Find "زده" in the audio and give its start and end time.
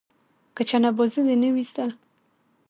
1.71-1.85